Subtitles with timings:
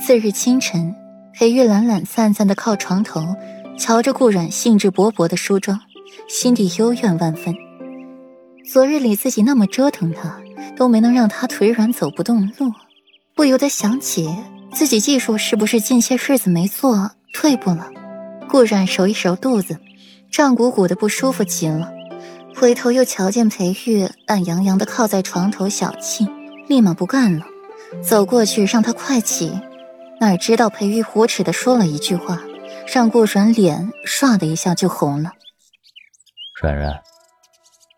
[0.00, 0.94] 次日清晨，
[1.34, 3.34] 裴玉懒懒散散的靠床头，
[3.76, 5.78] 瞧着顾阮兴致勃勃的梳妆，
[6.28, 7.54] 心底幽怨万分。
[8.72, 10.40] 昨日里自己那么折腾他，
[10.76, 12.72] 都没能让他腿软走不动路，
[13.34, 14.32] 不由得想起
[14.72, 17.90] 自己技术是不是近些日子没做退步了。
[18.48, 19.76] 顾阮揉一揉肚子，
[20.30, 21.90] 胀鼓鼓的不舒服极了。
[22.54, 26.26] 回头又瞧见裴玉懒洋洋的靠在床头小憩，
[26.68, 27.44] 立马不干了，
[28.00, 29.52] 走过去让他快起。
[30.20, 32.42] 哪知道裴玉胡齿的说了一句话，
[32.92, 35.32] 让顾阮脸唰的一下就红了。
[36.60, 37.02] 软软，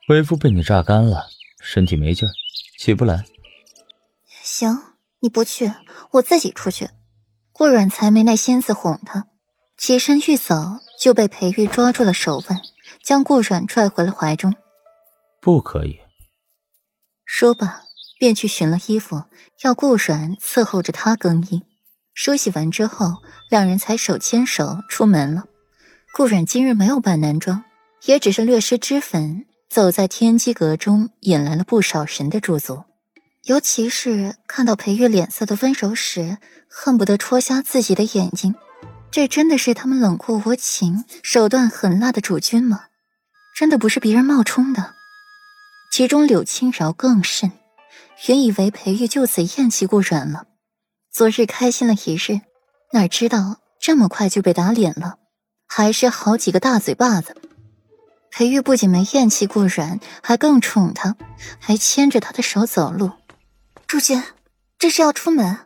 [0.09, 1.29] 为夫被你榨干了，
[1.63, 2.33] 身体没劲儿，
[2.79, 3.25] 起不来。
[4.43, 4.83] 行，
[5.21, 5.73] 你不去，
[6.13, 6.91] 我自己出去。
[7.53, 9.27] 顾阮才没耐心思哄他，
[9.77, 10.55] 起身欲走，
[11.01, 12.61] 就被裴玉抓住了手腕。
[13.02, 14.55] 将顾阮拽回了怀中，
[15.41, 16.01] 不可以。
[17.25, 17.83] 说罢，
[18.19, 19.25] 便去寻了衣服，
[19.63, 21.63] 要顾阮伺候着他更衣。
[22.15, 23.15] 梳洗完之后，
[23.51, 25.45] 两人才手牵手出门了。
[26.13, 27.65] 顾阮今日没有扮男装，
[28.05, 32.85] 也只是略施脂粉，走在天机阁中，引来了不少人的驻足。
[33.45, 36.37] 尤其是看到裴玉脸色的温柔时，
[36.69, 38.55] 恨不得戳瞎自己的眼睛。
[39.11, 42.85] 这真的是他们冷酷无情、手段狠辣的主君吗？
[43.57, 44.95] 真的不是别人冒充的。
[45.93, 47.51] 其中柳青饶更甚，
[48.29, 50.45] 原以为裴玉就此厌弃顾阮了，
[51.13, 52.41] 昨日开心了一日，
[52.93, 55.19] 哪知道这么快就被打脸了，
[55.67, 57.37] 还是好几个大嘴巴子。
[58.30, 61.17] 裴玉不仅没厌弃顾阮，还更宠他，
[61.59, 63.11] 还牵着他的手走路。
[63.87, 64.22] 主君，
[64.78, 65.59] 这是要出门？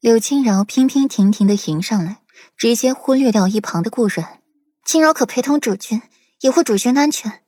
[0.00, 2.18] 柳青饶娉娉婷婷的迎上来。
[2.56, 4.40] 直接忽略掉一旁的顾阮，
[4.84, 6.02] 青饶可陪同主君，
[6.40, 7.40] 也护主君的安全。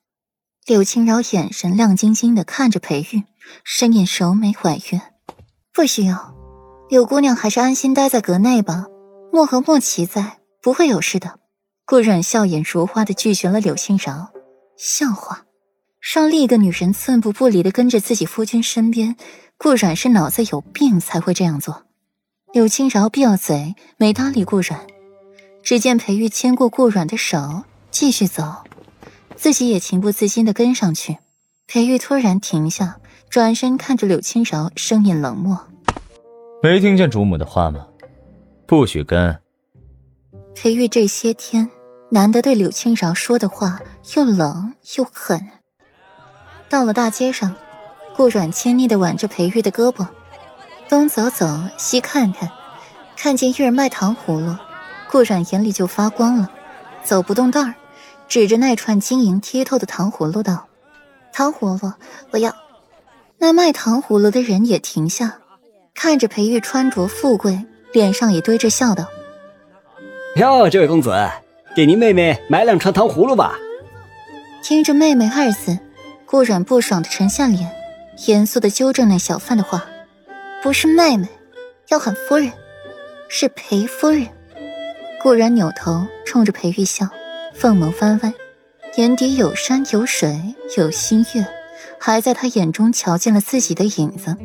[0.67, 3.23] 柳青饶眼神亮晶晶的看着裴玉，
[3.65, 5.01] 深眼熟眉婉约
[5.73, 6.35] ：“不需要，
[6.91, 8.87] 柳姑娘还是安心待在阁内吧。
[9.33, 11.39] 莫和莫奇在，不会有事的。”
[11.87, 14.31] 顾阮笑眼如花的拒绝了柳青饶，
[14.77, 15.45] 笑话，
[16.01, 19.15] 让另一个女人寸步不离的跟着自己夫君身边，
[19.57, 21.85] 顾阮是脑子有病才会这样做。
[22.53, 24.85] 柳青饶闭了嘴，没搭理顾阮。
[25.63, 27.63] 只见裴玉牵过顾阮的手，
[27.93, 28.65] 继续走，
[29.37, 31.19] 自己也情不自禁的跟上去。
[31.69, 32.99] 裴玉突然停下，
[33.29, 35.69] 转身看着柳青饶，声音冷漠
[36.63, 37.87] ：“没听见主母的话吗？
[38.67, 39.41] 不许跟。”
[40.55, 41.71] 裴玉这些天
[42.11, 43.81] 难得对柳青饶说的话
[44.15, 45.49] 又冷又狠。
[46.69, 47.55] 到了大街上，
[48.15, 50.07] 顾阮亲昵的挽着裴玉的胳膊。
[50.89, 51.47] 东走走，
[51.79, 52.51] 西看看，
[53.17, 54.55] 看见玉儿卖糖葫芦，
[55.11, 56.51] 顾阮眼里就发光了，
[57.03, 57.75] 走不动道儿，
[58.29, 60.67] 指着那串晶莹剔透的糖葫芦道
[61.33, 61.93] ：“糖葫芦，
[62.33, 62.55] 我要。”
[63.39, 65.39] 那卖糖葫芦的人也停下，
[65.95, 67.59] 看着裴玉穿着富贵，
[67.93, 69.07] 脸上也堆着笑道
[70.37, 71.13] ：“哟，这位公子，
[71.75, 73.55] 给您妹妹买两串糖葫芦吧。”
[74.63, 75.79] 听着“妹妹”二字，
[76.27, 77.71] 顾阮不爽的沉下脸，
[78.27, 79.87] 严肃的纠正那小贩的话。
[80.63, 81.27] 不是妹妹，
[81.89, 82.53] 要喊夫人，
[83.29, 84.27] 是裴夫人。
[85.23, 87.09] 顾然扭头冲着裴玉笑，
[87.55, 88.35] 凤眸翻弯，
[88.97, 91.47] 眼底有山有水有新月，
[91.99, 94.37] 还在他眼中瞧见了自己的影子。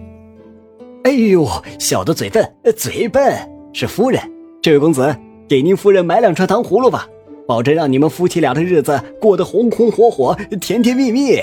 [1.05, 1.47] 哎呦，
[1.79, 3.31] 小的嘴笨，嘴笨，
[3.71, 4.19] 是夫人。
[4.59, 5.15] 这位公子，
[5.47, 7.07] 给您夫人买两串糖葫芦吧，
[7.47, 11.39] 保证让你们夫妻俩的日子过得红红火火，甜甜蜜蜜。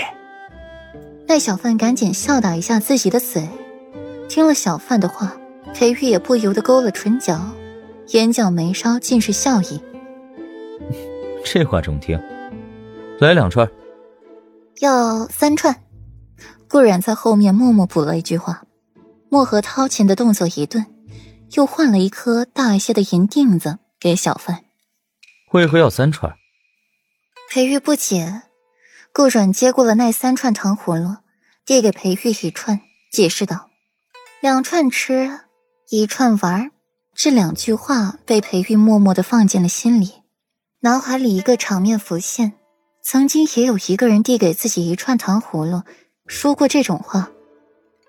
[1.29, 3.49] 那小贩赶紧笑打一下自己的嘴。
[4.29, 5.37] 听了小贩的话，
[5.73, 7.41] 裴玉也不由得勾了唇角，
[8.09, 9.81] 眼角眉梢尽是笑意。
[11.47, 12.21] 这话中听，
[13.21, 13.71] 来两串。
[14.81, 15.73] 要三串。
[16.69, 18.65] 顾然在后面默默补了一句话。
[19.33, 20.85] 墨荷掏钱的动作一顿，
[21.53, 24.63] 又换了一颗大一些的银锭子给小贩。
[25.53, 26.37] 为何要三串？
[27.49, 28.43] 裴玉不解。
[29.11, 31.17] 顾阮接过了那三串糖葫芦，
[31.65, 33.71] 递给裴玉一串，解释道。
[34.43, 35.41] 两串吃，
[35.89, 36.71] 一串玩
[37.15, 40.13] 这两句话被裴玉默默的放进了心里，
[40.81, 42.53] 脑海里一个场面浮现：
[43.03, 45.85] 曾经也有一个人递给自己一串糖葫芦，
[46.27, 47.31] 说过这种话。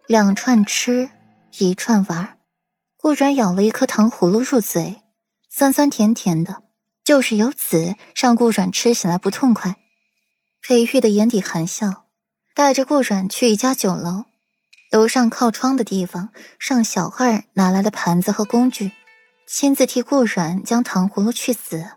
[0.05, 1.09] 两串吃，
[1.59, 2.37] 一串玩
[2.97, 5.01] 顾然咬了一颗糖葫芦入嘴，
[5.49, 6.61] 酸酸甜甜的，
[7.05, 9.77] 就是由此让顾阮吃起来不痛快。
[10.61, 12.05] 裴玉的眼底含笑，
[12.53, 14.25] 带着顾阮去一家酒楼。
[14.91, 16.29] 楼上靠窗的地方，
[16.59, 18.91] 让小二拿来了盘子和工具，
[19.47, 21.87] 亲自替顾阮将糖葫芦去籽。